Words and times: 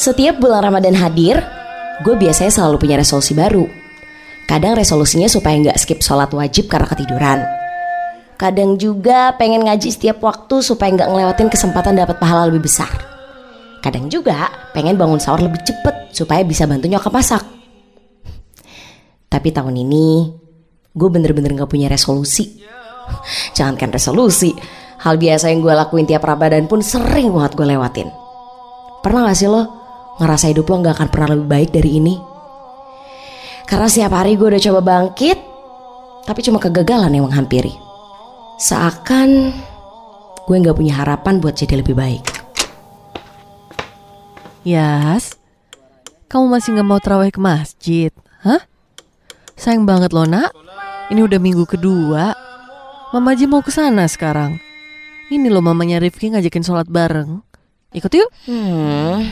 Setiap 0.00 0.40
bulan 0.40 0.64
Ramadan 0.64 0.96
hadir, 0.96 1.44
gue 2.00 2.16
biasanya 2.16 2.48
selalu 2.48 2.88
punya 2.88 2.96
resolusi 2.96 3.36
baru. 3.36 3.68
Kadang 4.48 4.72
resolusinya 4.72 5.28
supaya 5.28 5.60
nggak 5.60 5.76
skip 5.76 6.00
sholat 6.00 6.32
wajib 6.32 6.72
karena 6.72 6.88
ketiduran. 6.88 7.44
Kadang 8.40 8.80
juga 8.80 9.36
pengen 9.36 9.68
ngaji 9.68 9.92
setiap 9.92 10.24
waktu 10.24 10.64
supaya 10.64 10.88
nggak 10.96 11.04
ngelewatin 11.04 11.52
kesempatan 11.52 12.00
dapat 12.00 12.16
pahala 12.16 12.48
lebih 12.48 12.64
besar. 12.64 12.88
Kadang 13.84 14.08
juga 14.08 14.48
pengen 14.72 14.96
bangun 14.96 15.20
sahur 15.20 15.44
lebih 15.44 15.60
cepet 15.68 16.16
supaya 16.16 16.48
bisa 16.48 16.64
bantu 16.64 16.88
nyokap 16.88 17.12
masak. 17.12 17.44
Tapi 19.28 19.52
tahun 19.52 19.84
ini 19.84 20.32
gue 20.96 21.08
bener-bener 21.12 21.60
gak 21.60 21.76
punya 21.76 21.92
resolusi. 21.92 22.64
Jangankan 23.56 23.92
resolusi, 23.92 24.56
hal 25.04 25.20
biasa 25.20 25.52
yang 25.52 25.60
gue 25.60 25.76
lakuin 25.76 26.08
tiap 26.08 26.24
Ramadan 26.24 26.64
pun 26.64 26.80
sering 26.80 27.28
banget 27.36 27.52
gue 27.52 27.68
lewatin. 27.68 28.08
Pernah 29.04 29.28
gak 29.28 29.36
sih 29.36 29.44
lo 29.44 29.79
ngerasa 30.20 30.52
hidup 30.52 30.68
lo 30.68 30.84
gak 30.84 31.00
akan 31.00 31.08
pernah 31.08 31.28
lebih 31.32 31.48
baik 31.48 31.70
dari 31.72 31.96
ini? 31.96 32.14
Karena 33.64 33.88
setiap 33.88 34.12
hari 34.12 34.36
gue 34.36 34.44
udah 34.44 34.60
coba 34.60 34.80
bangkit, 34.84 35.38
tapi 36.28 36.40
cuma 36.44 36.60
kegagalan 36.60 37.10
yang 37.10 37.24
menghampiri. 37.26 37.72
Seakan 38.60 39.56
gue 40.44 40.56
gak 40.60 40.76
punya 40.76 41.00
harapan 41.00 41.40
buat 41.40 41.56
jadi 41.56 41.80
lebih 41.80 41.96
baik. 41.96 42.24
Yas, 44.60 45.40
kamu 46.28 46.52
masih 46.52 46.76
gak 46.76 46.84
mau 46.84 47.00
terawih 47.00 47.32
ke 47.32 47.40
masjid? 47.40 48.12
Hah? 48.44 48.60
Sayang 49.56 49.88
banget 49.88 50.12
loh 50.12 50.28
nak, 50.28 50.52
ini 51.08 51.24
udah 51.24 51.40
minggu 51.40 51.64
kedua. 51.64 52.36
Mama 53.10 53.32
aja 53.32 53.48
mau 53.48 53.64
ke 53.64 53.72
sana 53.72 54.04
sekarang. 54.06 54.60
Ini 55.30 55.46
loh 55.50 55.62
mamanya 55.62 55.98
Rifki 56.02 56.30
ngajakin 56.30 56.62
sholat 56.62 56.86
bareng. 56.86 57.42
Ikut 57.90 58.12
yuk. 58.14 58.30
Hmm, 58.46 59.26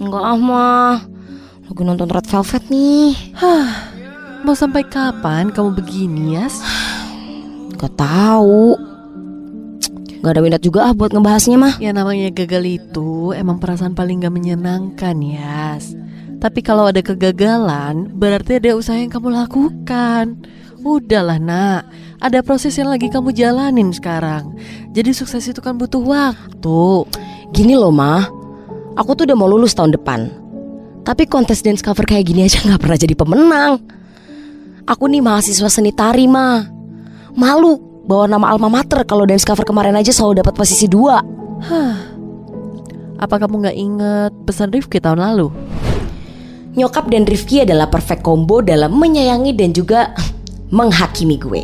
enggak 0.00 0.24
ah 0.24 0.38
mah. 0.40 0.96
Lagi 1.68 1.82
nonton 1.86 2.08
Red 2.10 2.26
Velvet 2.26 2.64
nih. 2.72 3.12
Hah, 3.38 3.94
mau 4.42 4.56
sampai 4.56 4.82
kapan 4.88 5.52
kamu 5.54 5.76
begini 5.76 6.34
Yas? 6.34 6.58
Gak 7.78 7.94
tahu. 7.94 8.74
Gak 10.20 10.32
ada 10.36 10.42
minat 10.42 10.60
juga 10.64 10.90
ah 10.90 10.92
buat 10.92 11.14
ngebahasnya 11.14 11.56
mah. 11.56 11.74
Ya 11.78 11.94
namanya 11.94 12.32
gagal 12.34 12.82
itu 12.82 13.30
emang 13.36 13.62
perasaan 13.62 13.94
paling 13.94 14.24
gak 14.24 14.34
menyenangkan 14.34 15.16
Yas. 15.20 15.94
Tapi 16.40 16.64
kalau 16.64 16.88
ada 16.88 17.04
kegagalan, 17.04 18.16
berarti 18.16 18.56
ada 18.56 18.72
usaha 18.72 18.96
yang 18.96 19.12
kamu 19.12 19.28
lakukan. 19.30 20.40
Udahlah 20.80 21.36
nak, 21.36 21.84
ada 22.16 22.40
proses 22.40 22.72
yang 22.80 22.88
lagi 22.88 23.12
kamu 23.12 23.36
jalanin 23.36 23.92
sekarang. 23.92 24.56
Jadi 24.96 25.12
sukses 25.12 25.44
itu 25.44 25.60
kan 25.60 25.76
butuh 25.76 26.00
waktu. 26.00 27.04
Gini 27.52 27.76
loh 27.76 27.92
mah, 27.92 28.39
aku 28.96 29.10
tuh 29.14 29.24
udah 29.28 29.36
mau 29.38 29.50
lulus 29.50 29.76
tahun 29.76 29.94
depan. 29.94 30.30
Tapi 31.06 31.26
kontes 31.26 31.64
dance 31.64 31.82
cover 31.82 32.04
kayak 32.04 32.28
gini 32.28 32.46
aja 32.46 32.62
gak 32.70 32.80
pernah 32.82 32.98
jadi 32.98 33.14
pemenang. 33.14 33.72
Aku 34.88 35.06
nih 35.06 35.22
mahasiswa 35.22 35.68
seni 35.70 35.94
tari 35.94 36.26
mah. 36.26 36.66
Malu 37.38 37.78
bawa 38.06 38.26
nama 38.26 38.50
alma 38.50 38.66
mater 38.66 39.06
kalau 39.06 39.22
dance 39.22 39.46
cover 39.46 39.62
kemarin 39.62 39.94
aja 39.94 40.10
selalu 40.10 40.42
dapat 40.42 40.54
posisi 40.56 40.90
dua. 40.90 41.22
Hah. 41.62 41.96
Apa 43.20 43.36
kamu 43.36 43.68
gak 43.68 43.76
inget 43.76 44.32
pesan 44.48 44.72
Rifki 44.72 44.96
tahun 44.98 45.20
lalu? 45.20 45.52
Nyokap 46.70 47.12
dan 47.12 47.28
Rifki 47.28 47.66
adalah 47.66 47.90
perfect 47.92 48.24
combo 48.24 48.64
dalam 48.64 48.96
menyayangi 48.96 49.52
dan 49.52 49.76
juga 49.76 50.16
menghakimi 50.78 51.36
gue. 51.36 51.62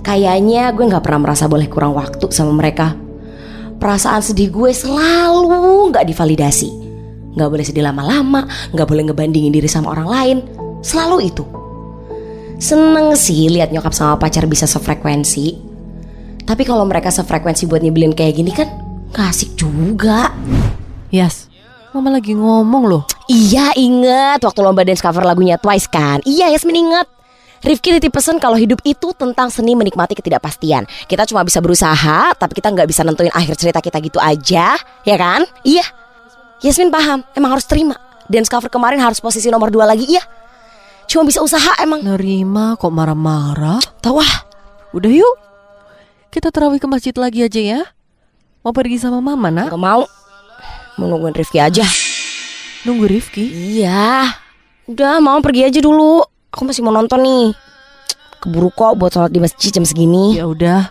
Kayaknya 0.00 0.72
gue 0.72 0.84
gak 0.88 1.04
pernah 1.04 1.28
merasa 1.28 1.48
boleh 1.48 1.68
kurang 1.68 1.92
waktu 1.96 2.32
sama 2.32 2.52
mereka. 2.56 3.03
Perasaan 3.78 4.22
sedih 4.24 4.48
gue 4.48 4.70
selalu 4.70 5.92
gak 5.92 6.06
divalidasi. 6.08 6.70
Gak 7.34 7.48
boleh 7.50 7.66
sedih 7.66 7.84
lama-lama, 7.84 8.46
gak 8.72 8.86
boleh 8.86 9.10
ngebandingin 9.10 9.50
diri 9.50 9.66
sama 9.66 9.92
orang 9.92 10.08
lain. 10.08 10.38
Selalu 10.80 11.28
itu. 11.28 11.44
Seneng 12.62 13.18
sih 13.18 13.50
lihat 13.50 13.74
nyokap 13.74 13.92
sama 13.92 14.16
pacar 14.16 14.46
bisa 14.46 14.64
sefrekuensi. 14.64 15.58
Tapi 16.44 16.62
kalau 16.62 16.86
mereka 16.86 17.10
sefrekuensi 17.10 17.66
buat 17.66 17.82
nyebelin 17.82 18.14
kayak 18.14 18.34
gini 18.38 18.52
kan 18.54 18.68
gak 19.10 19.34
asik 19.34 19.58
juga. 19.58 20.30
Yas, 21.10 21.50
mama 21.90 22.14
lagi 22.14 22.34
ngomong 22.34 22.84
loh. 22.86 23.04
Iya 23.24 23.72
inget 23.72 24.44
waktu 24.44 24.60
lomba 24.60 24.84
dance 24.84 25.00
cover 25.00 25.24
lagunya 25.24 25.56
Twice 25.56 25.88
kan 25.88 26.20
Iya 26.28 26.52
Yasmin 26.52 26.76
inget 26.76 27.08
Rifki 27.64 27.96
titip 27.96 28.12
pesan 28.12 28.36
kalau 28.36 28.60
hidup 28.60 28.84
itu 28.84 29.16
tentang 29.16 29.48
seni 29.48 29.72
menikmati 29.72 30.12
ketidakpastian 30.12 30.84
Kita 31.08 31.24
cuma 31.24 31.40
bisa 31.48 31.64
berusaha 31.64 32.36
Tapi 32.36 32.52
kita 32.60 32.68
nggak 32.68 32.84
bisa 32.84 33.00
nentuin 33.08 33.32
akhir 33.32 33.56
cerita 33.56 33.80
kita 33.80 34.04
gitu 34.04 34.20
aja 34.20 34.76
Ya 35.00 35.16
kan? 35.16 35.48
Iya 35.64 35.80
Yasmin 36.60 36.92
paham 36.92 37.24
Emang 37.32 37.56
harus 37.56 37.64
terima 37.64 37.96
Dance 38.28 38.52
cover 38.52 38.68
kemarin 38.68 39.00
harus 39.00 39.16
posisi 39.16 39.48
nomor 39.48 39.72
dua 39.72 39.88
lagi 39.88 40.04
Iya 40.04 40.20
Cuma 41.08 41.24
bisa 41.24 41.40
usaha 41.40 41.72
emang 41.80 42.04
Nerima 42.04 42.76
kok 42.76 42.92
marah-marah. 42.92 43.80
Tahu 44.04 44.20
ah 44.20 44.44
Udah 44.92 45.08
yuk. 45.08 45.36
Kita 46.28 46.52
terawih 46.52 46.76
ke 46.76 46.84
masjid 46.84 47.16
lagi 47.16 47.48
aja 47.48 47.60
ya. 47.64 47.80
Mau 48.60 48.76
pergi 48.76 49.00
sama 49.00 49.24
mama 49.24 49.48
nak? 49.48 49.72
Gak 49.72 49.80
mau 49.80 50.04
Mau 51.00 51.06
nungguin 51.08 51.32
Rifki 51.32 51.64
aja 51.64 51.88
Nunggu 52.84 53.08
Rifki. 53.08 53.48
Iya 53.80 54.36
Udah 54.84 55.16
mau 55.24 55.40
pergi 55.40 55.64
aja 55.64 55.80
dulu 55.80 56.33
Aku 56.54 56.62
masih 56.62 56.86
mau 56.86 56.94
nonton 56.94 57.18
nih 57.18 57.50
Keburu 58.38 58.70
kok 58.70 58.94
buat 58.94 59.10
sholat 59.10 59.34
di 59.34 59.42
masjid 59.42 59.74
jam 59.74 59.82
segini 59.82 60.38
Ya 60.38 60.46
udah, 60.46 60.86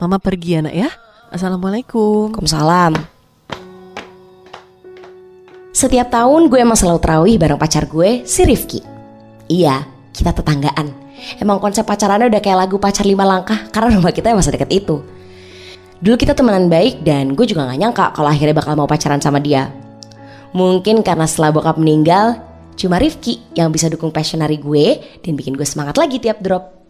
mama 0.00 0.16
pergi 0.16 0.56
ya 0.56 0.60
nak 0.64 0.72
ya. 0.72 0.88
Assalamualaikum. 1.28 2.32
Waalaikumsalam. 2.32 2.92
Setiap 5.72 6.08
tahun 6.08 6.48
gue 6.48 6.60
emang 6.60 6.80
selalu 6.80 7.00
terawih 7.00 7.36
bareng 7.36 7.60
pacar 7.60 7.88
gue, 7.88 8.24
si 8.24 8.44
Rifki. 8.44 8.80
Iya, 9.52 9.84
kita 10.12 10.32
tetanggaan. 10.32 10.92
Emang 11.40 11.60
konsep 11.60 11.84
pacarannya 11.84 12.32
udah 12.32 12.40
kayak 12.40 12.68
lagu 12.68 12.76
pacar 12.80 13.04
lima 13.04 13.24
langkah 13.28 13.68
karena 13.68 13.96
rumah 13.96 14.12
kita 14.12 14.32
emang 14.32 14.44
sedekat 14.44 14.68
itu. 14.72 15.00
Dulu 16.00 16.16
kita 16.20 16.32
temenan 16.32 16.72
baik 16.72 17.04
dan 17.04 17.36
gue 17.36 17.44
juga 17.48 17.68
gak 17.68 17.80
nyangka 17.80 18.06
kalau 18.16 18.28
akhirnya 18.32 18.56
bakal 18.56 18.76
mau 18.76 18.88
pacaran 18.88 19.20
sama 19.20 19.40
dia. 19.40 19.72
Mungkin 20.52 21.00
karena 21.00 21.24
setelah 21.24 21.52
bokap 21.52 21.80
meninggal, 21.80 22.51
cuma 22.82 22.98
Rifki 22.98 23.38
yang 23.54 23.70
bisa 23.70 23.86
dukung 23.86 24.10
passionary 24.10 24.58
gue 24.58 24.98
dan 25.22 25.38
bikin 25.38 25.54
gue 25.54 25.62
semangat 25.62 25.94
lagi 25.94 26.18
tiap 26.18 26.42
drop. 26.42 26.82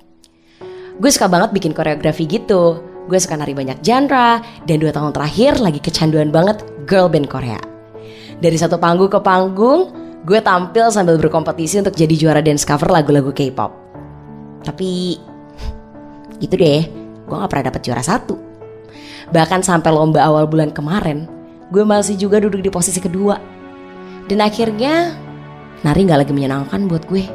Gue 0.96 1.10
suka 1.12 1.28
banget 1.28 1.52
bikin 1.52 1.76
koreografi 1.76 2.24
gitu. 2.24 2.80
Gue 3.12 3.18
suka 3.20 3.36
nari 3.36 3.52
banyak 3.52 3.84
genre 3.84 4.40
dan 4.64 4.76
dua 4.80 4.88
tahun 4.88 5.12
terakhir 5.12 5.60
lagi 5.60 5.84
kecanduan 5.84 6.32
banget 6.32 6.64
girl 6.88 7.12
band 7.12 7.28
Korea. 7.28 7.60
Dari 8.40 8.56
satu 8.56 8.80
panggung 8.80 9.12
ke 9.12 9.20
panggung, 9.20 9.92
gue 10.24 10.40
tampil 10.40 10.88
sambil 10.88 11.20
berkompetisi 11.20 11.84
untuk 11.84 11.92
jadi 11.92 12.14
juara 12.16 12.40
dance 12.40 12.64
cover 12.64 12.88
lagu-lagu 12.88 13.30
K-pop. 13.34 13.70
Tapi 14.62 15.18
itu 16.38 16.54
deh, 16.54 16.82
gue 17.26 17.34
gak 17.34 17.50
pernah 17.50 17.70
dapet 17.70 17.82
juara 17.86 18.02
satu. 18.02 18.34
Bahkan 19.30 19.62
sampai 19.62 19.90
lomba 19.90 20.22
awal 20.22 20.46
bulan 20.46 20.74
kemarin, 20.74 21.26
gue 21.70 21.82
masih 21.82 22.18
juga 22.18 22.38
duduk 22.42 22.62
di 22.62 22.70
posisi 22.70 22.98
kedua. 22.98 23.38
Dan 24.30 24.42
akhirnya, 24.42 25.14
nari 25.82 26.06
gak 26.06 26.26
lagi 26.26 26.32
menyenangkan 26.34 26.86
buat 26.86 27.04
gue. 27.10 27.26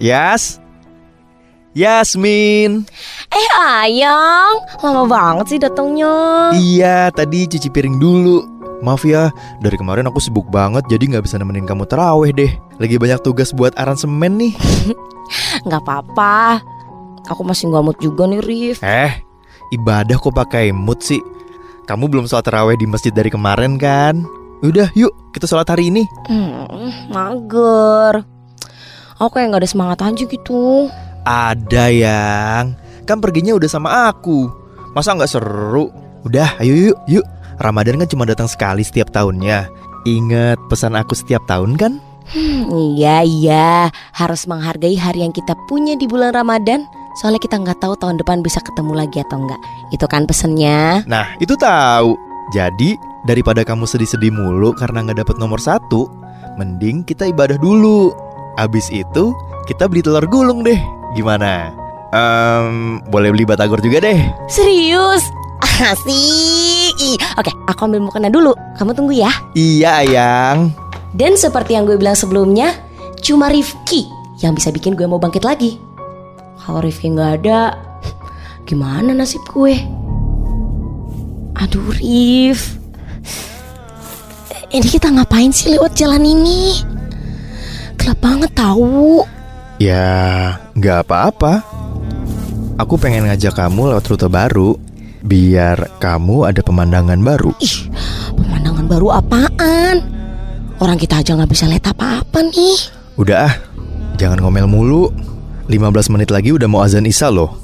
Yas 0.00 0.56
Yasmin 1.76 2.88
Eh 3.28 3.48
ayang, 3.60 4.64
lama 4.80 5.04
banget 5.04 5.46
sih 5.54 5.58
datangnya. 5.60 6.50
Iya 6.56 7.12
tadi 7.12 7.44
cuci 7.46 7.68
piring 7.68 8.00
dulu 8.00 8.42
Maaf 8.80 9.04
ya, 9.04 9.28
dari 9.60 9.76
kemarin 9.76 10.08
aku 10.08 10.16
sibuk 10.16 10.48
banget 10.48 10.88
jadi 10.88 11.04
nggak 11.04 11.28
bisa 11.28 11.36
nemenin 11.36 11.68
kamu 11.68 11.84
terawih 11.84 12.32
deh 12.32 12.48
Lagi 12.80 12.96
banyak 12.96 13.20
tugas 13.20 13.52
buat 13.52 13.76
aransemen 13.76 14.40
nih 14.40 14.52
Gak 15.68 15.84
apa-apa, 15.84 16.64
aku 17.28 17.44
masih 17.44 17.68
gak 17.68 17.84
mood 17.84 17.98
juga 18.00 18.24
nih 18.24 18.40
Rif. 18.40 18.80
Eh, 18.80 19.20
ibadah 19.76 20.16
kok 20.16 20.32
pakai 20.32 20.72
mood 20.72 21.04
sih 21.04 21.20
Kamu 21.84 22.08
belum 22.08 22.24
sholat 22.24 22.48
terawih 22.48 22.80
di 22.80 22.88
masjid 22.88 23.12
dari 23.12 23.28
kemarin 23.28 23.76
kan? 23.76 24.24
Udah 24.60 24.92
yuk 24.92 25.12
kita 25.32 25.48
sholat 25.48 25.68
hari 25.68 25.88
ini 25.88 26.04
Hmm, 26.28 26.92
mager. 27.08 28.24
Aku 29.20 29.36
kayak 29.36 29.52
gak 29.52 29.62
ada 29.64 29.68
semangat 29.68 29.98
aja 30.00 30.24
gitu. 30.24 30.88
Ada 31.24 31.84
yang 31.92 32.72
Kan 33.04 33.20
perginya 33.20 33.52
udah 33.52 33.68
sama 33.68 34.08
aku 34.08 34.48
Masa 34.96 35.12
nggak 35.12 35.28
seru? 35.28 35.92
Udah 36.24 36.56
ayo 36.60 36.92
yuk 36.92 36.98
yuk 37.08 37.26
Ramadan 37.60 38.00
kan 38.00 38.08
cuma 38.08 38.24
datang 38.24 38.48
sekali 38.48 38.80
setiap 38.80 39.12
tahunnya 39.12 39.68
Ingat 40.08 40.56
pesan 40.72 40.96
aku 40.96 41.12
setiap 41.12 41.44
tahun 41.44 41.76
kan? 41.76 42.00
Hmm, 42.30 42.70
iya 42.96 43.26
iya, 43.26 43.90
harus 44.14 44.46
menghargai 44.46 44.94
hari 44.94 45.26
yang 45.26 45.34
kita 45.34 45.52
punya 45.66 45.98
di 45.98 46.06
bulan 46.06 46.30
Ramadan. 46.30 46.86
Soalnya 47.18 47.42
kita 47.42 47.58
nggak 47.58 47.82
tahu 47.82 47.98
tahun 47.98 48.22
depan 48.22 48.40
bisa 48.40 48.62
ketemu 48.62 48.96
lagi 48.96 49.18
atau 49.18 49.42
enggak. 49.42 49.60
Itu 49.90 50.06
kan 50.06 50.30
pesennya. 50.30 51.02
Nah 51.10 51.34
itu 51.42 51.58
tahu 51.58 52.14
Jadi 52.50 52.98
daripada 53.28 53.66
kamu 53.66 53.84
sedih-sedih 53.84 54.32
mulu 54.32 54.72
karena 54.76 55.04
nggak 55.04 55.24
dapet 55.24 55.36
nomor 55.36 55.60
satu 55.60 56.08
Mending 56.56 57.06
kita 57.06 57.28
ibadah 57.28 57.56
dulu 57.60 58.12
Abis 58.58 58.90
itu 58.92 59.32
kita 59.68 59.86
beli 59.86 60.02
telur 60.04 60.24
gulung 60.26 60.64
deh 60.66 60.78
Gimana? 61.14 61.72
Ehm, 62.10 63.00
boleh 63.08 63.30
beli 63.30 63.44
batagor 63.46 63.78
juga 63.80 64.02
deh 64.02 64.18
Serius? 64.50 65.22
Asik. 65.80 67.20
Oke, 67.40 67.52
aku 67.68 67.80
ambil 67.88 68.04
mukena 68.04 68.28
dulu. 68.28 68.52
Kamu 68.76 68.92
tunggu 68.92 69.16
ya. 69.16 69.32
Iya 69.56 70.04
Ayang 70.04 70.72
Dan 71.12 71.36
seperti 71.36 71.76
yang 71.76 71.88
gue 71.88 71.96
bilang 71.96 72.16
sebelumnya, 72.16 72.76
cuma 73.20 73.48
Rifki 73.48 74.08
yang 74.40 74.56
bisa 74.56 74.72
bikin 74.72 74.96
gue 74.96 75.04
mau 75.04 75.20
bangkit 75.20 75.44
lagi. 75.44 75.76
Kalau 76.60 76.80
Rifki 76.80 77.12
nggak 77.12 77.44
ada, 77.44 77.76
gimana 78.68 79.12
nasib 79.12 79.40
gue? 79.52 79.74
Aduh 81.60 81.92
Rif, 82.00 82.79
ini 84.70 84.86
kita 84.86 85.10
ngapain 85.10 85.50
sih 85.50 85.74
lewat 85.74 85.98
jalan 85.98 86.22
ini? 86.22 86.78
Gelap 87.98 88.18
banget 88.22 88.50
tahu. 88.54 89.26
Ya 89.80 90.60
nggak 90.76 91.08
apa-apa 91.08 91.64
Aku 92.76 93.00
pengen 93.00 93.24
ngajak 93.24 93.56
kamu 93.56 93.96
lewat 93.96 94.12
rute 94.12 94.28
baru 94.28 94.76
Biar 95.24 95.96
kamu 95.96 96.52
ada 96.52 96.60
pemandangan 96.60 97.16
baru 97.16 97.56
Ih, 97.64 97.88
pemandangan 98.36 98.84
baru 98.84 99.08
apaan? 99.16 100.04
Orang 100.84 101.00
kita 101.00 101.24
aja 101.24 101.32
nggak 101.32 101.48
bisa 101.48 101.64
lihat 101.64 101.96
apa-apa 101.96 102.44
nih. 102.44 102.76
Udah 103.16 103.48
ah, 103.48 103.54
jangan 104.20 104.44
ngomel 104.44 104.68
mulu 104.68 105.08
15 105.72 106.12
menit 106.12 106.28
lagi 106.28 106.52
udah 106.52 106.68
mau 106.68 106.84
azan 106.84 107.08
isya 107.08 107.32
loh 107.32 107.56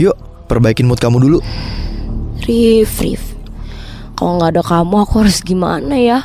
Yuk, 0.00 0.16
perbaikin 0.48 0.88
mood 0.88 1.00
kamu 1.00 1.20
dulu 1.20 1.38
Rif, 2.48 2.96
Rif. 2.96 3.35
Kalau 4.16 4.40
nggak 4.40 4.50
ada 4.56 4.62
kamu 4.64 4.96
aku 5.04 5.14
harus 5.20 5.44
gimana 5.44 5.94
ya? 6.00 6.24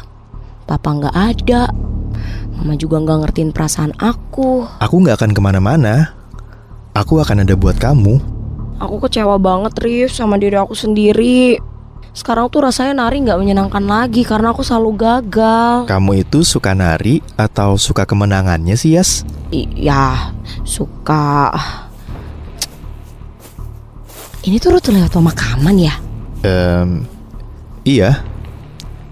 Papa 0.64 0.96
nggak 0.96 1.16
ada. 1.16 1.68
Mama 2.56 2.80
juga 2.80 3.04
nggak 3.04 3.20
ngertiin 3.28 3.52
perasaan 3.52 3.92
aku. 4.00 4.64
Aku 4.80 4.96
nggak 5.04 5.20
akan 5.20 5.32
ke 5.36 5.42
mana-mana 5.44 6.16
Aku 6.92 7.24
akan 7.24 7.48
ada 7.48 7.56
buat 7.56 7.80
kamu 7.80 8.20
Aku 8.82 8.98
kecewa 8.98 9.38
banget 9.38 9.78
Rif 9.78 10.10
sama 10.10 10.42
diri 10.42 10.58
aku 10.58 10.74
sendiri. 10.74 11.62
Sekarang 12.18 12.50
tuh 12.50 12.66
rasanya 12.66 13.06
nari 13.06 13.22
nggak 13.22 13.38
menyenangkan 13.38 13.86
lagi 13.86 14.26
karena 14.26 14.58
aku 14.58 14.66
selalu 14.66 14.98
gagal. 14.98 15.86
Kamu 15.86 16.12
itu 16.18 16.42
suka 16.42 16.74
nari 16.74 17.22
atau 17.38 17.78
suka 17.78 18.10
kemenangannya 18.10 18.74
sih 18.74 18.98
Yas? 18.98 19.22
Iya, 19.54 20.34
suka. 20.66 21.54
Ini 24.42 24.58
tuh 24.58 24.74
rute 24.74 24.90
lewat 24.90 25.14
pemakaman 25.14 25.78
ya? 25.78 25.94
Em, 26.42 27.06
iya 27.84 28.24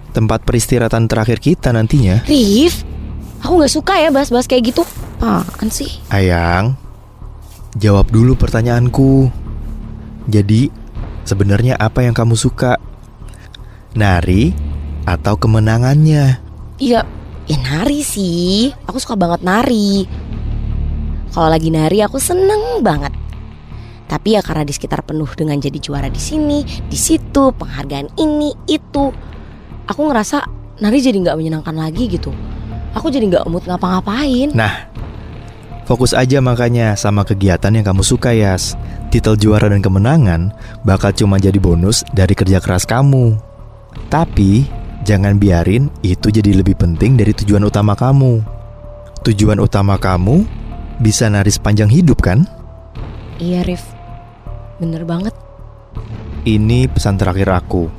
Tempat 0.09 0.41
peristirahatan 0.41 1.05
terakhir 1.05 1.37
kita 1.37 1.69
nantinya 1.69 2.25
Rif, 2.25 2.81
aku 3.45 3.61
nggak 3.61 3.73
suka 3.73 3.93
ya 4.01 4.09
bahas-bahas 4.09 4.49
kayak 4.49 4.73
gitu. 4.73 4.83
Apaan 5.21 5.69
sih? 5.69 6.01
Ayang, 6.09 6.73
jawab 7.77 8.09
dulu 8.09 8.33
pertanyaanku. 8.33 9.29
Jadi, 10.25 10.73
sebenarnya 11.29 11.77
apa 11.77 12.01
yang 12.01 12.17
kamu 12.17 12.33
suka? 12.33 12.81
Nari 13.93 14.53
atau 15.05 15.37
kemenangannya? 15.37 16.41
Iya, 16.81 17.05
ya 17.45 17.57
nari 17.61 18.01
sih. 18.01 18.73
Aku 18.89 18.97
suka 18.97 19.13
banget 19.13 19.45
nari. 19.45 20.09
Kalau 21.29 21.49
lagi 21.53 21.69
nari 21.69 22.01
aku 22.01 22.17
seneng 22.17 22.81
banget. 22.81 23.13
Tapi 24.09 24.33
ya 24.33 24.41
karena 24.41 24.65
di 24.65 24.73
sekitar 24.73 25.05
penuh 25.05 25.29
dengan 25.37 25.61
jadi 25.61 25.77
juara 25.77 26.09
di 26.09 26.17
sini, 26.17 26.65
di 26.65 26.97
situ, 26.97 27.53
penghargaan 27.53 28.17
ini, 28.17 28.57
itu. 28.65 29.13
Aku 29.85 30.01
ngerasa 30.09 30.49
nari 30.81 30.97
jadi 30.97 31.21
nggak 31.21 31.37
menyenangkan 31.37 31.77
lagi 31.77 32.09
gitu. 32.09 32.33
Aku 32.97 33.13
jadi 33.13 33.29
nggak 33.29 33.45
mood 33.45 33.69
ngapa-ngapain. 33.69 34.49
Nah, 34.57 34.89
fokus 35.85 36.17
aja 36.17 36.41
makanya 36.41 36.97
sama 36.97 37.21
kegiatan 37.21 37.69
yang 37.69 37.85
kamu 37.85 38.01
suka, 38.01 38.33
Yas. 38.33 38.73
Titel 39.13 39.37
juara 39.37 39.69
dan 39.69 39.85
kemenangan 39.85 40.53
bakal 40.81 41.13
cuma 41.13 41.37
jadi 41.37 41.61
bonus 41.61 42.01
dari 42.09 42.33
kerja 42.33 42.57
keras 42.57 42.89
kamu. 42.89 43.37
Tapi, 44.09 44.65
jangan 45.05 45.37
biarin 45.37 45.85
itu 46.01 46.33
jadi 46.33 46.49
lebih 46.57 46.81
penting 46.81 47.13
dari 47.13 47.33
tujuan 47.33 47.61
utama 47.61 47.93
kamu. 47.93 48.41
Tujuan 49.21 49.61
utama 49.61 50.01
kamu 50.01 50.45
bisa 50.97 51.29
nari 51.29 51.53
sepanjang 51.53 51.89
hidup 51.93 52.25
kan? 52.25 52.45
Iya 53.39 53.63
Rif, 53.65 53.81
bener 54.79 55.03
banget. 55.03 55.35
Ini 56.47 56.87
pesan 56.87 57.19
terakhir 57.19 57.51
aku. 57.51 57.91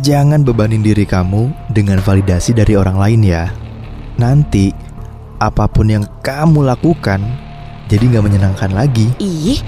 Jangan 0.00 0.40
bebanin 0.46 0.80
diri 0.80 1.04
kamu 1.04 1.68
dengan 1.68 2.00
validasi 2.00 2.56
dari 2.56 2.72
orang 2.78 2.96
lain 2.96 3.20
ya. 3.20 3.52
Nanti, 4.16 4.72
apa 5.36 5.68
pun 5.68 5.90
yang 5.90 6.06
kamu 6.24 6.64
lakukan, 6.64 7.20
jadi 7.90 8.00
nggak 8.08 8.24
menyenangkan 8.24 8.72
lagi. 8.72 9.12
Ih, 9.20 9.60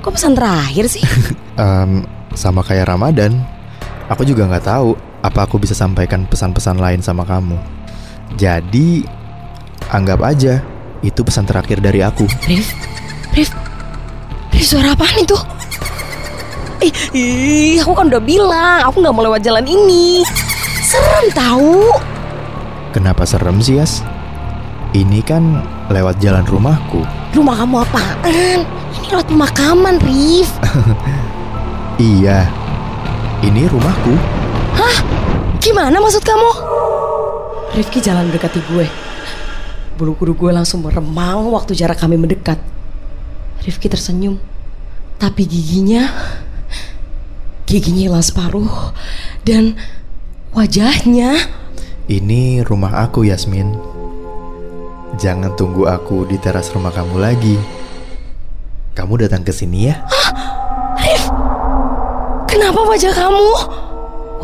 kok 0.00 0.16
pesan 0.16 0.32
terakhir 0.38 0.88
sih? 0.88 1.04
Em, 1.60 2.06
sama 2.32 2.64
kayak 2.64 2.88
Ramadan, 2.88 3.44
aku 4.08 4.24
juga 4.24 4.48
nggak 4.48 4.64
tahu 4.64 4.96
apa 5.20 5.44
aku 5.44 5.60
bisa 5.60 5.76
sampaikan 5.76 6.24
pesan-pesan 6.24 6.80
lain 6.80 7.04
sama 7.04 7.28
kamu. 7.28 7.58
Jadi, 8.40 9.04
anggap 9.92 10.20
aja 10.24 10.64
itu 11.04 11.20
pesan 11.20 11.44
terakhir 11.44 11.84
dari 11.84 12.00
aku. 12.00 12.24
Rif, 12.48 12.72
Rif, 13.36 13.50
Rif 14.54 14.64
suara 14.64 14.96
apaan 14.96 15.20
itu? 15.20 15.36
Ih, 16.84 16.92
ih, 17.16 17.76
aku 17.80 17.96
kan 17.96 18.12
udah 18.12 18.20
bilang, 18.20 18.84
aku 18.84 19.00
nggak 19.00 19.14
mau 19.16 19.24
lewat 19.24 19.40
jalan 19.40 19.64
ini. 19.64 20.20
Serem 20.84 21.32
tahu. 21.32 21.88
Kenapa 22.92 23.24
serem 23.24 23.56
sih, 23.64 23.80
Yas? 23.80 24.04
Ini 24.92 25.24
kan 25.24 25.64
lewat 25.88 26.20
jalan 26.20 26.44
rumahku. 26.44 27.00
Rumah 27.32 27.56
kamu 27.56 27.76
apaan? 27.88 28.58
Ini 29.00 29.06
lewat 29.16 29.26
pemakaman, 29.32 29.96
Rif. 30.04 30.50
Iya, 31.94 32.50
ini 33.46 33.70
rumahku. 33.70 34.18
Gimana 35.62 35.96
maksud 35.96 36.20
kamu? 36.20 36.50
Rifki 37.78 38.02
jalan 38.02 38.28
mendekati 38.28 38.60
gue. 38.66 38.84
Bulu 39.96 40.12
kuduk 40.18 40.42
gue 40.42 40.52
langsung 40.52 40.84
meremang 40.84 41.48
waktu 41.54 41.72
jarak 41.72 41.96
kami 41.96 42.20
mendekat. 42.20 42.60
Rifki 43.64 43.88
tersenyum. 43.88 44.36
Tapi 45.16 45.48
giginya... 45.48 46.04
Giginya 47.64 48.12
hilang 48.12 48.24
separuh. 48.24 48.92
Dan 49.44 49.76
wajahnya... 50.52 51.36
Ini 52.04 52.60
rumah 52.68 53.08
aku, 53.08 53.24
Yasmin. 53.24 53.72
Jangan 55.16 55.56
tunggu 55.56 55.88
aku 55.88 56.28
di 56.28 56.36
teras 56.36 56.68
rumah 56.74 56.92
kamu 56.92 57.16
lagi. 57.16 57.56
Kamu 58.92 59.16
datang 59.18 59.40
ke 59.40 59.50
sini 59.50 59.88
ya? 59.88 60.04
Kenapa 62.50 62.86
wajah 62.86 63.10
kamu? 63.10 63.48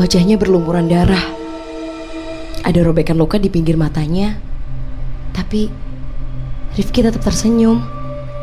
Wajahnya 0.01 0.35
berlumuran 0.41 0.91
darah. 0.91 1.23
Ada 2.67 2.83
robekan 2.83 3.15
luka 3.15 3.39
di 3.39 3.47
pinggir 3.53 3.79
matanya. 3.79 4.35
Tapi 5.31 5.71
Rifki 6.79 7.03
tetap 7.03 7.23
tersenyum. 7.27 7.83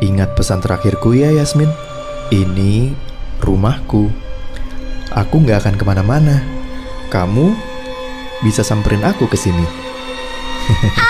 Ingat 0.04 0.36
pesan 0.36 0.60
terakhirku 0.60 1.16
ya, 1.16 1.32
Yasmin. 1.32 1.68
Ini 2.28 2.92
rumahku. 3.40 4.27
Aku 5.14 5.40
nggak 5.40 5.64
akan 5.64 5.74
ke 5.80 5.84
mana-mana. 5.88 6.44
Kamu 7.08 7.56
bisa 8.44 8.60
samperin 8.60 9.04
aku 9.04 9.24
ke 9.24 9.36
sini. 9.40 9.64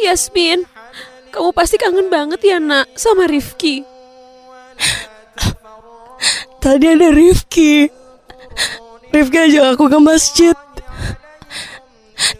Yasmin, 0.00 0.66
kamu 1.30 1.54
pasti 1.54 1.78
kangen 1.78 2.10
banget 2.10 2.42
ya 2.42 2.58
nak 2.58 2.90
sama 2.98 3.30
Rifki. 3.30 3.86
Tadi 6.58 6.86
ada 6.90 7.14
Rifki. 7.14 7.86
Rifki 9.14 9.38
ajak 9.38 9.78
aku 9.78 9.86
ke 9.86 9.98
masjid. 10.02 10.56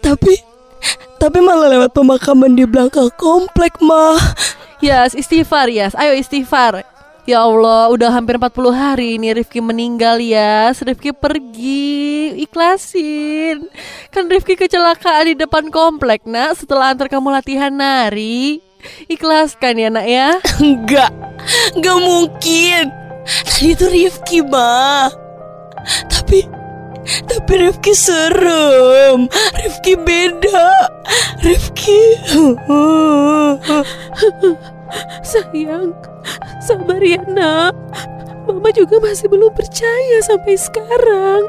Tapi 0.01 0.33
tapi 1.21 1.37
malah 1.37 1.69
lewat 1.69 1.93
pemakaman 1.93 2.57
di 2.57 2.65
belakang 2.65 3.13
komplek, 3.13 3.77
mah. 3.77 4.17
Yas, 4.81 5.13
istighfar 5.13 5.69
Yas, 5.69 5.93
ayo 5.93 6.17
istighfar 6.17 6.81
Ya 7.29 7.45
Allah, 7.45 7.85
udah 7.93 8.09
hampir 8.09 8.41
40 8.41 8.73
hari 8.73 9.21
ini 9.21 9.29
Rifki 9.29 9.61
meninggal 9.61 10.17
Yas 10.17 10.81
Rifki 10.81 11.13
pergi, 11.13 12.33
ikhlasin 12.41 13.69
Kan 14.09 14.25
Rifki 14.25 14.57
kecelakaan 14.57 15.29
di 15.29 15.37
depan 15.37 15.69
komplek 15.69 16.25
nak 16.25 16.57
Setelah 16.57 16.97
antar 16.97 17.13
kamu 17.13 17.29
latihan 17.29 17.69
nari 17.69 18.57
Ikhlaskan 19.05 19.77
ya 19.77 19.89
nak 19.93 20.07
ya 20.09 20.41
Enggak, 20.65 21.13
enggak 21.77 21.99
mungkin. 22.01 22.83
Tadi 23.45 23.77
itu 23.77 23.85
Rifki, 23.85 24.39
mah. 24.41 25.13
Tapi 26.09 26.60
tapi 27.25 27.53
Rifki 27.67 27.93
serem. 27.93 29.27
Rifki 29.57 29.93
beda. 29.97 30.71
Rifki. 31.41 32.01
Sayang, 35.21 35.95
sabar 36.63 37.01
ya 37.01 37.21
nak. 37.31 37.75
Mama 38.45 38.69
juga 38.73 38.99
masih 38.99 39.29
belum 39.29 39.53
percaya 39.53 40.17
sampai 40.25 40.57
sekarang. 40.57 41.43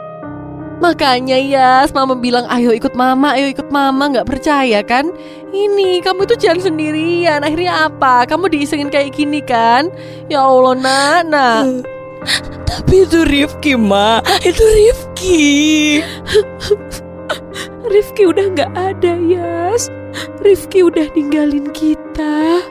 Makanya 0.83 1.39
ya, 1.39 1.87
mama 1.95 2.19
bilang 2.19 2.43
ayo 2.51 2.75
ikut 2.75 2.99
mama, 2.99 3.39
ayo 3.39 3.47
ikut 3.47 3.71
mama 3.71 4.11
nggak 4.11 4.27
percaya 4.27 4.83
kan? 4.83 5.15
Ini 5.55 6.03
kamu 6.03 6.27
itu 6.27 6.35
jalan 6.43 6.59
sendirian. 6.59 7.47
Akhirnya 7.47 7.87
apa? 7.87 8.27
Kamu 8.27 8.51
diisengin 8.51 8.91
kayak 8.91 9.15
gini 9.15 9.39
kan? 9.47 9.87
Ya 10.27 10.43
Allah, 10.43 10.75
nak, 10.75 11.21
nak. 11.31 11.92
Tapi 12.67 13.05
itu 13.05 13.23
Rifki, 13.27 13.73
Ma. 13.77 14.23
Itu 14.43 14.63
Rifki. 14.63 15.43
Rifki 17.93 18.23
udah 18.25 18.47
nggak 18.57 18.73
ada, 18.73 19.13
Yas. 19.19 19.93
Rifki 20.41 20.87
udah 20.87 21.09
ninggalin 21.13 21.69
kita. 21.73 22.63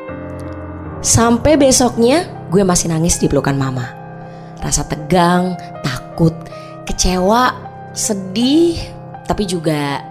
Sampai 1.01 1.57
besoknya 1.57 2.29
gue 2.53 2.61
masih 2.61 2.93
nangis 2.93 3.17
di 3.17 3.25
pelukan 3.25 3.57
mama. 3.57 3.89
Rasa 4.61 4.85
tegang, 4.85 5.57
takut, 5.81 6.33
kecewa, 6.85 7.57
sedih, 7.97 8.77
tapi 9.25 9.49
juga 9.49 10.05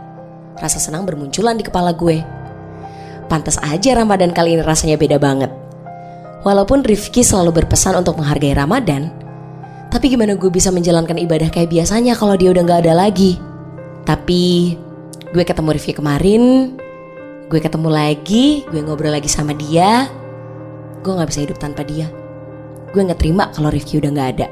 rasa 0.59 0.83
senang 0.83 1.07
bermunculan 1.07 1.55
di 1.55 1.65
kepala 1.65 1.95
gue. 1.95 2.21
Pantas 3.31 3.63
aja 3.63 3.95
Ramadan 3.95 4.35
kali 4.35 4.59
ini 4.59 4.63
rasanya 4.67 4.99
beda 4.99 5.23
banget. 5.23 5.55
Walaupun 6.43 6.83
Rifki 6.83 7.23
selalu 7.23 7.63
berpesan 7.63 7.95
untuk 7.95 8.19
menghargai 8.19 8.57
Ramadan, 8.57 9.13
tapi 9.91 10.07
gimana 10.07 10.39
gue 10.39 10.49
bisa 10.49 10.71
menjalankan 10.71 11.19
ibadah 11.19 11.51
kayak 11.51 11.75
biasanya 11.75 12.15
kalau 12.15 12.39
dia 12.39 12.55
udah 12.55 12.63
gak 12.63 12.87
ada 12.87 12.95
lagi? 12.95 13.37
Tapi 14.07 14.75
gue 15.35 15.43
ketemu 15.43 15.75
Rifki 15.75 15.93
kemarin, 15.99 16.75
gue 17.51 17.59
ketemu 17.59 17.91
lagi, 17.91 18.63
gue 18.71 18.81
ngobrol 18.87 19.11
lagi 19.11 19.27
sama 19.27 19.51
dia, 19.51 20.07
gue 21.03 21.11
gak 21.11 21.29
bisa 21.29 21.43
hidup 21.43 21.59
tanpa 21.59 21.83
dia. 21.83 22.07
Gue 22.95 23.03
gak 23.03 23.19
terima 23.19 23.51
kalau 23.51 23.71
Rifki 23.75 23.99
udah 23.99 24.11
gak 24.15 24.31
ada. 24.39 24.47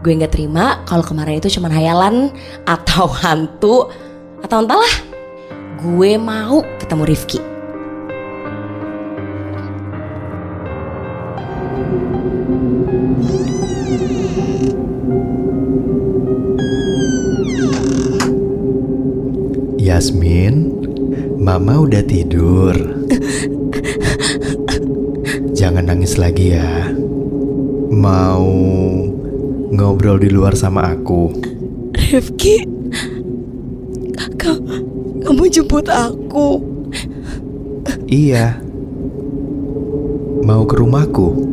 Gue 0.00 0.16
gak 0.16 0.32
terima 0.32 0.80
kalau 0.88 1.04
kemarin 1.04 1.36
itu 1.36 1.52
cuma 1.60 1.68
hayalan 1.68 2.32
atau 2.64 3.08
hantu 3.12 3.92
atau 4.40 4.64
entahlah. 4.64 4.94
Gue 5.84 6.16
mau 6.16 6.64
ketemu 6.80 7.04
Rifki. 7.04 7.55
Yasmin, 19.86 20.74
Mama 21.38 21.86
udah 21.86 22.02
tidur. 22.02 22.74
Jangan 25.54 25.86
nangis 25.86 26.18
lagi 26.18 26.58
ya. 26.58 26.90
Mau 27.94 28.50
ngobrol 29.70 30.18
di 30.18 30.26
luar 30.26 30.58
sama 30.58 30.90
aku. 30.90 31.30
Rifki, 31.94 32.66
kamu 35.22 35.46
jemput 35.54 35.86
aku. 35.86 36.58
Iya. 38.10 38.58
Mau 40.42 40.66
ke 40.66 40.82
rumahku? 40.82 41.45